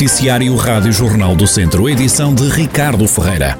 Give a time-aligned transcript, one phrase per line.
[0.00, 3.58] Noticiário Rádio Jornal do Centro, edição de Ricardo Ferreira.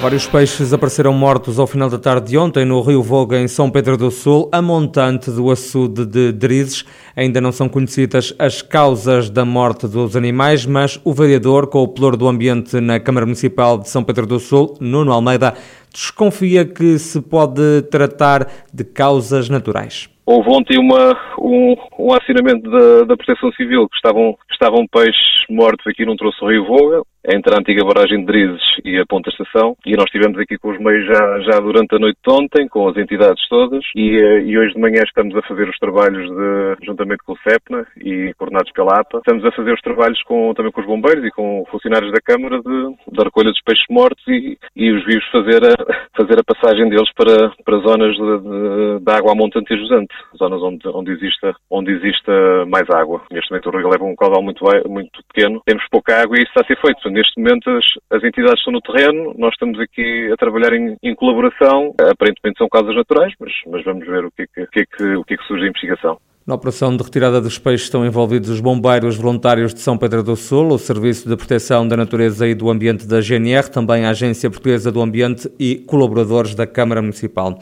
[0.00, 3.70] Vários peixes apareceram mortos ao final da tarde de ontem no Rio Voga, em São
[3.70, 6.86] Pedro do Sul, a montante do açude de Drizes.
[7.14, 11.88] Ainda não são conhecidas as causas da morte dos animais, mas o vereador com o
[11.88, 15.52] pelouro do ambiente na Câmara Municipal de São Pedro do Sul, Nuno Almeida,
[15.92, 20.08] desconfia que se pode tratar de causas naturais.
[20.26, 25.86] Houve ontem uma, um, um acionamento da, da Proteção Civil que estavam, estavam peixes mortos
[25.86, 29.76] aqui num troço Rio Voga entre a antiga barragem de Drizes e a Ponta Estação.
[29.84, 32.88] E nós estivemos aqui com os meios já, já durante a noite de ontem, com
[32.88, 36.86] as entidades todas, e, eh, e hoje de manhã estamos a fazer os trabalhos de,
[36.86, 39.18] juntamente com o CEPNA e coordenados pela APA.
[39.18, 42.60] Estamos a fazer os trabalhos com, também com os bombeiros e com funcionários da Câmara
[42.60, 46.88] de, da recolha dos peixes mortos e, e os vivos fazer a, fazer a passagem
[46.88, 51.54] deles para, para zonas de, de, de água montante e jusante, zonas onde, onde, exista,
[51.70, 52.32] onde exista
[52.66, 53.22] mais água.
[53.30, 56.48] Neste momento o rio leva um caudal muito, muito pequeno, temos pouca água e isso
[56.48, 60.30] está a ser feito neste momento as, as, entidades estão no terreno, nós estamos aqui
[60.30, 61.94] a trabalhar em, em colaboração.
[61.98, 64.84] Aparentemente são causas naturais, mas, mas vamos ver o que, é que, o, que é
[64.84, 66.18] que, o que é que surge da investigação.
[66.46, 70.36] Na operação de retirada dos peixes estão envolvidos os bombeiros voluntários de São Pedro do
[70.36, 74.48] Sul, o Serviço de Proteção da Natureza e do Ambiente da GNR, também a Agência
[74.48, 77.58] Portuguesa do Ambiente e colaboradores da Câmara Municipal.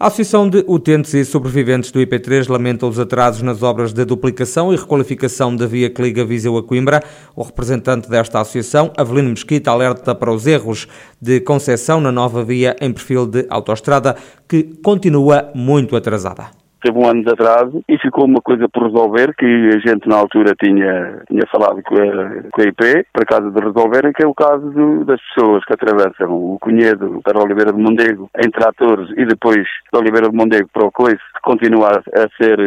[0.00, 4.72] A Associação de Utentes e Sobreviventes do IP3 lamenta os atrasos nas obras de duplicação
[4.72, 7.02] e requalificação da via que liga Viseu a Coimbra.
[7.34, 10.86] O representante desta associação, Avelino Mesquita, alerta para os erros
[11.20, 14.14] de concessão na nova via em perfil de autoestrada,
[14.48, 19.34] que continua muito atrasada teve um ano de atraso e ficou uma coisa por resolver
[19.36, 23.50] que a gente na altura tinha, tinha falado com a, com a IP para casa
[23.50, 27.80] de resolverem, que é o caso das pessoas que atravessam o Cunhedo para Oliveira de
[27.80, 32.42] Mondego em tratores e depois de Oliveira de Mondego para o Coice, que continua a
[32.42, 32.58] ser,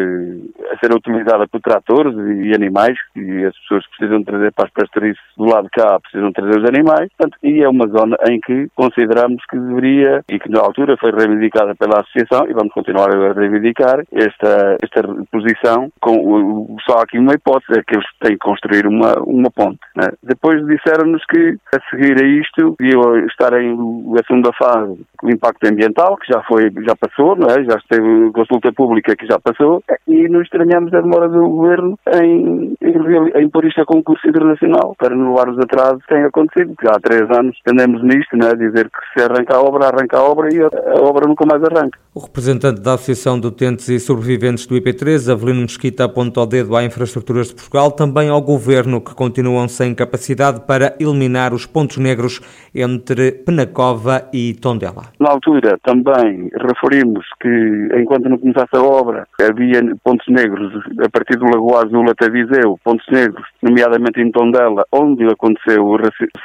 [0.72, 5.22] a ser utilizada por tratores e animais e as pessoas precisam trazer para as pastorices
[5.38, 8.68] do lado de cá precisam trazer os animais, portanto, e é uma zona em que
[8.76, 13.34] consideramos que deveria e que na altura foi reivindicada pela associação e vamos continuar a
[13.34, 15.02] reivindicar esta, esta
[15.32, 19.80] posição com só aqui uma hipótese, é que eles têm que construir uma, uma ponte.
[19.96, 20.10] Né?
[20.24, 25.68] Depois disseram-nos que a seguir a isto ia estar em a segunda fase o impacto
[25.68, 27.64] ambiental, que já foi, já passou, não é?
[27.64, 32.76] já esteve consulta pública que já passou, e nos estranhamos a demora do governo em,
[32.82, 36.88] em, em pôr isto a concurso internacional para anular os atrasos que têm acontecido, porque
[36.88, 38.56] há três anos andamos nisto, não é?
[38.56, 41.64] dizer que se arranca a obra, arranca a obra e a, a obra nunca mais
[41.64, 42.00] arranca.
[42.14, 46.76] O representante da Associação de Utentes e sobreviventes do IP3, Avelino Mesquita, aponta o dedo
[46.76, 51.96] à infraestruturas de Portugal, também ao governo, que continuam sem capacidade para eliminar os pontos
[51.96, 52.42] negros
[52.76, 55.04] entre Penacova e Tondela.
[55.22, 61.40] Na altura também referimos que, enquanto não começasse a obra, havia pontos negros a partir
[61.40, 65.96] do Lagoa Azul até Viseu, pontos negros, nomeadamente em Tondela, onde aconteceu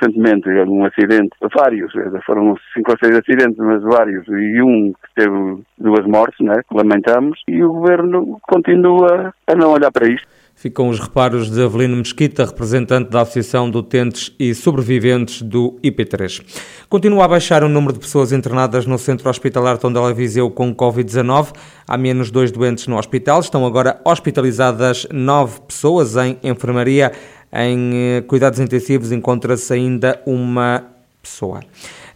[0.01, 1.93] recentemente um acidente, vários,
[2.25, 6.77] foram cinco ou seis acidentes, mas vários, e um que teve duas mortes, né, que
[6.77, 10.27] lamentamos, e o Governo continua a não olhar para isto.
[10.59, 16.43] Ficam os reparos de Avelino Mesquita, representante da Associação de Utentes e Sobreviventes do IP3.
[16.89, 21.55] Continua a baixar o número de pessoas internadas no Centro Hospitalar Tondela Viseu com Covid-19.
[21.87, 23.41] Há menos dois doentes no hospital.
[23.41, 27.13] Estão agora hospitalizadas nove pessoas em enfermaria.
[27.53, 30.85] Em eh, cuidados intensivos encontra-se ainda uma
[31.21, 31.61] pessoa.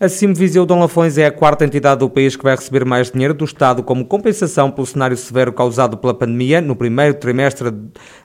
[0.02, 3.10] A CIM Viseu Dom Lafões é a quarta entidade do país que vai receber mais
[3.10, 7.70] dinheiro do Estado como compensação pelo cenário severo causado pela pandemia no primeiro trimestre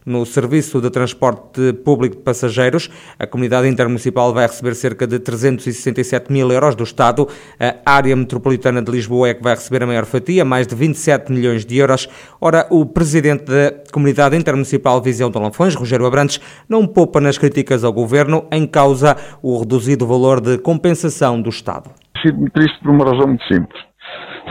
[0.05, 2.89] no Serviço de Transporte Público de Passageiros.
[3.19, 7.27] A comunidade intermunicipal vai receber cerca de 367 mil euros do Estado.
[7.59, 11.29] A área metropolitana de Lisboa é que vai receber a maior fatia, mais de 27
[11.29, 12.07] milhões de euros.
[12.39, 17.83] Ora, o presidente da Comunidade Intermunicipal Viseu Dom Lafões, Rogério Abrantes, não poupa nas críticas
[17.83, 21.64] ao governo em causa o reduzido valor de compensação do Estado.
[21.65, 21.89] Estado?
[22.21, 23.81] Sinto-me triste por uma razão muito simples.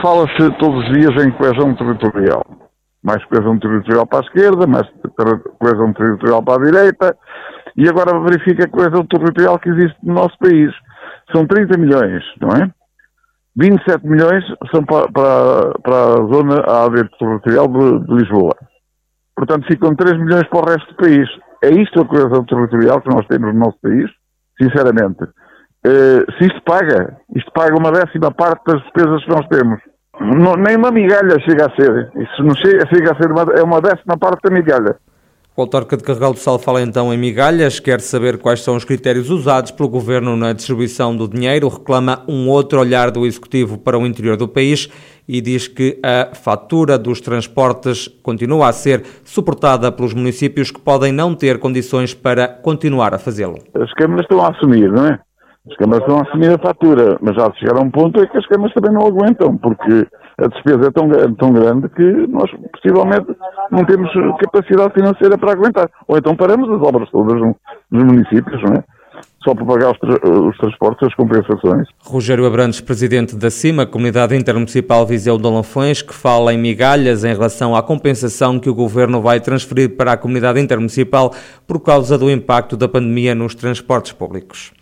[0.01, 2.43] Fala-se todos os dias em coesão territorial.
[3.01, 4.87] Mais coesão territorial para a esquerda, mais
[5.59, 7.17] coesão territorial para a direita,
[7.77, 10.73] e agora verifica a coesão territorial que existe no nosso país.
[11.33, 12.69] São 30 milhões, não é?
[13.57, 14.43] 27 milhões
[14.73, 18.55] são para, para, para a zona, a área territorial de, de, Lisboa.
[19.35, 21.29] Portanto, ficam 3 milhões para o resto do país.
[21.63, 24.09] É isto a coesão territorial que nós temos no nosso país?
[24.61, 25.25] Sinceramente.
[25.85, 29.79] Uh, se isto paga, isto paga uma décima parte das despesas que nós temos.
[30.19, 32.11] Não, nem uma migalha chega a ser.
[32.15, 34.95] Isso não chega, chega a ser uma, é uma décima parte da migalha.
[35.55, 38.83] O autarca de Carregal do Sal fala então em migalhas, quer saber quais são os
[38.83, 43.97] critérios usados pelo governo na distribuição do dinheiro, reclama um outro olhar do executivo para
[43.97, 44.89] o interior do país
[45.25, 51.13] e diz que a fatura dos transportes continua a ser suportada pelos municípios que podem
[51.13, 53.59] não ter condições para continuar a fazê-lo.
[53.75, 55.19] As câmaras estão a assumir, não é?
[55.69, 58.37] As câmaras estão a assumir a fatura, mas já chegar a um ponto é que
[58.37, 60.07] as câmaras também não aguentam, porque
[60.37, 63.35] a despesa é tão, tão grande que nós possivelmente
[63.71, 65.89] não temos capacidade financeira para aguentar.
[66.07, 68.83] Ou então paramos as obras todas nos municípios, não é?
[69.43, 71.87] só para pagar os, tra os, transportes, as compensações.
[72.03, 77.33] Rogério Abrantes, presidente da CIMA, Comunidade Intermunicipal Viseu de Lanfões, que fala em migalhas em
[77.33, 81.33] relação à compensação que o governo vai transferir para a comunidade intermunicipal
[81.67, 84.73] por causa do impacto da pandemia nos transportes públicos.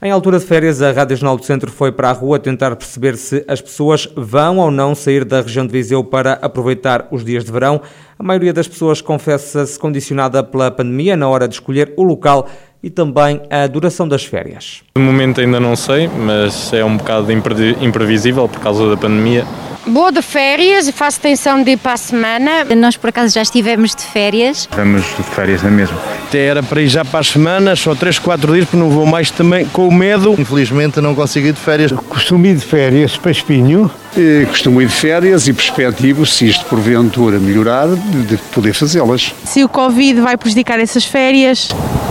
[0.00, 3.16] Em altura de férias, a Rádio Jornal do Centro foi para a rua tentar perceber
[3.16, 7.44] se as pessoas vão ou não sair da região de Viseu para aproveitar os dias
[7.44, 7.82] de verão.
[8.16, 12.48] A maioria das pessoas confessa-se condicionada pela pandemia na hora de escolher o local
[12.80, 14.84] e também a duração das férias.
[14.94, 19.44] De momento ainda não sei, mas é um bocado imprevisível por causa da pandemia.
[19.88, 22.64] Boa de férias e faço tensão de ir para a semana.
[22.76, 24.68] Nós por acaso já estivemos de férias.
[24.70, 25.96] Vamos de férias na mesma.
[26.26, 29.06] Até era para ir já para as semanas, só 3, 4 dias, porque não vou
[29.06, 30.34] mais também com o medo.
[30.38, 31.90] Infelizmente não consigo ir de férias.
[31.90, 33.90] Costumo ir de férias para Espinho.
[34.16, 39.34] E costumo ir de férias e perspectivo, se isto porventura melhorar, de poder fazê-las.
[39.44, 41.68] Se o Covid vai prejudicar essas férias?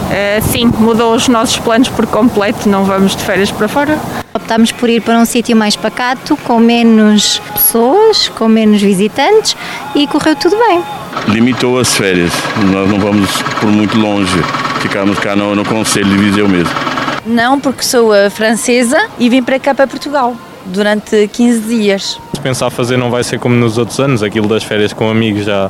[0.08, 4.00] Uh, sim, mudou os nossos planos por completo, não vamos de férias para fora.
[4.34, 9.56] Optámos por ir para um sítio mais pacato, com menos pessoas, com menos visitantes
[9.94, 10.82] e correu tudo bem.
[11.28, 12.32] Limitou as férias,
[12.72, 14.38] nós não vamos por muito longe,
[14.80, 16.74] ficamos cá no, no Conselho de Viseu mesmo.
[17.26, 20.34] Não, porque sou francesa e vim para cá para Portugal
[20.68, 22.20] durante 15 dias.
[22.34, 25.46] Se pensar fazer não vai ser como nos outros anos, aquilo das férias com amigos
[25.46, 25.70] já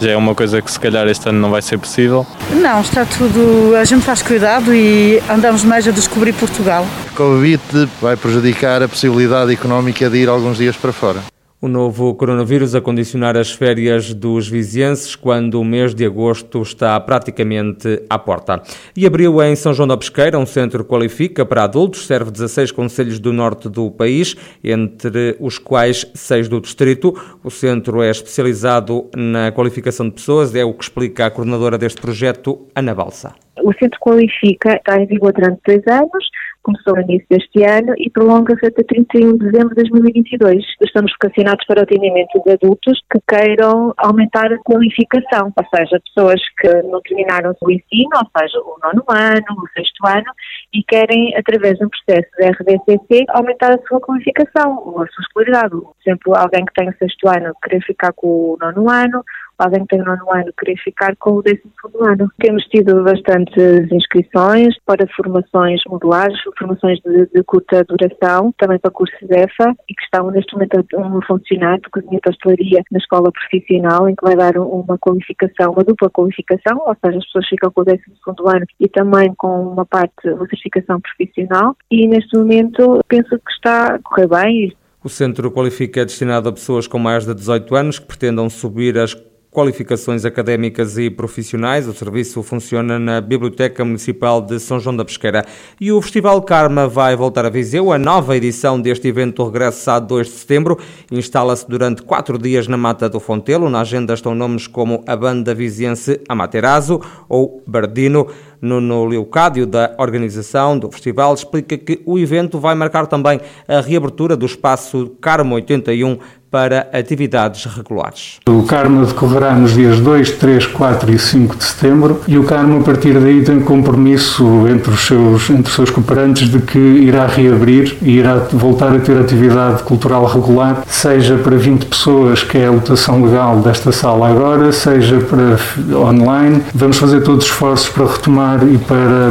[0.00, 2.26] já é uma coisa que se calhar este ano não vai ser possível.
[2.52, 3.74] Não, está tudo.
[3.76, 6.86] A gente faz cuidado e andamos mais a descobrir Portugal.
[7.12, 11.33] O Covid vai prejudicar a possibilidade económica de ir alguns dias para fora
[11.64, 17.00] o novo coronavírus a condicionar as férias dos vizienses quando o mês de agosto está
[17.00, 18.60] praticamente à porta.
[18.94, 23.18] E abriu em São João da Pesqueira um centro qualifica para adultos, serve 16 conselhos
[23.18, 27.14] do norte do país, entre os quais seis do distrito.
[27.42, 31.98] O centro é especializado na qualificação de pessoas, é o que explica a coordenadora deste
[31.98, 33.34] projeto, Ana Balsa.
[33.62, 36.28] O centro qualifica, está em vigor durante três anos,
[36.64, 40.64] começou no início deste ano e prolonga-se até 31 de dezembro de 2022.
[40.82, 46.40] Estamos vocacionados para o atendimento de adultos que queiram aumentar a qualificação, ou seja, pessoas
[46.58, 50.32] que não terminaram o ensino, ou seja, o nono ano, o sexto ano,
[50.72, 55.22] e querem, através de um processo de RDCC, aumentar a sua qualificação, ou a sua
[55.22, 55.70] escolaridade.
[55.70, 59.22] Por exemplo, alguém que tem o sexto ano querer ficar com o nono ano,
[59.58, 62.30] alguém que tem o nono ano querer ficar com o décimo segundo ano.
[62.38, 69.18] Temos tido bastantes inscrições para formações modulares, formações de, de curta duração, também para cursos
[69.30, 74.14] EFA e que estão neste momento a funcionar de cozinha pastelaria na escola profissional, em
[74.14, 77.84] que vai dar uma qualificação, uma dupla qualificação, ou seja, as pessoas ficam com o
[77.84, 83.30] décimo segundo ano e também com uma parte, uma certificação profissional e neste momento penso
[83.30, 84.76] que está a correr bem.
[85.02, 88.98] O centro qualifica é destinado a pessoas com mais de 18 anos que pretendam subir
[88.98, 89.14] as
[89.54, 91.86] qualificações académicas e profissionais.
[91.86, 95.46] O serviço funciona na Biblioteca Municipal de São João da Pesqueira.
[95.80, 97.92] E o Festival Karma vai voltar a Viseu.
[97.92, 100.76] A nova edição deste evento regressa a 2 de setembro.
[101.10, 103.70] Instala-se durante quatro dias na Mata do Fontelo.
[103.70, 108.26] Na agenda estão nomes como a banda viziense Amaterasu ou Bardino.
[108.64, 114.36] Nuno Leucádio, da organização do festival, explica que o evento vai marcar também a reabertura
[114.36, 116.18] do espaço Carmo 81
[116.54, 118.38] para atividades regulares.
[118.48, 122.78] O Carmo decorrerá nos dias 2, 3, 4 e 5 de setembro e o Carmo,
[122.78, 127.26] a partir daí, tem compromisso entre os seus, entre os seus cooperantes de que irá
[127.26, 132.66] reabrir e irá voltar a ter atividade cultural regular, seja para 20 pessoas, que é
[132.66, 135.58] a lotação legal desta sala agora, seja para
[135.98, 136.62] online.
[136.72, 139.30] Vamos fazer todos os esforços para retomar e para,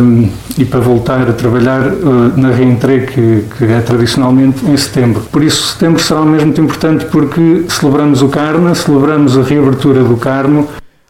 [0.57, 5.21] e para voltar a trabalhar uh, na reentrée que, que é tradicionalmente em setembro.
[5.31, 10.17] Por isso, setembro será mesmo muito importante porque celebramos o Carmo, celebramos a reabertura do
[10.17, 10.67] Carmo.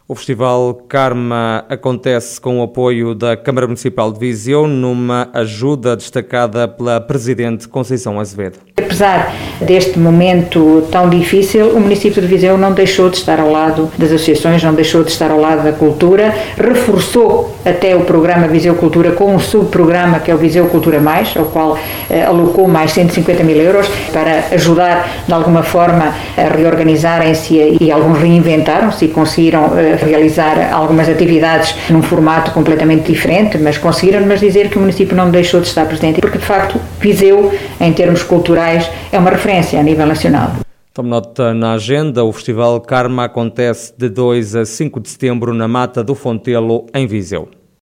[0.08, 6.68] O Festival Karma acontece com o apoio da Câmara Municipal de Viseu, numa ajuda destacada
[6.68, 8.60] pela Presidente Conceição Azevedo.
[8.76, 13.92] Apesar deste momento tão difícil, o município de Viseu não deixou de estar ao lado
[14.00, 18.74] das associações, não deixou de estar ao lado da cultura, reforçou até o programa Viseu
[18.74, 21.78] Cultura com um subprograma que é o Viseu Cultura Mais, ao qual
[22.10, 28.18] eh, alocou mais 150 mil euros para ajudar de alguma forma a reorganizarem-se e alguns
[28.18, 34.70] reinventaram-se e conseguiram eh, realizar algumas atividades num formato completamente diferente, mas conseguiram mas dizer
[34.70, 38.24] que o município não deixou de estar presente, porque de facto Viseu, em termos
[38.64, 40.52] culturais, é uma referência a nível nacional.
[40.94, 45.68] Tome nota na agenda, o Festival Karma acontece de 2 a 5 de setembro na
[45.68, 47.50] Mata do Fontelo, em Viseu.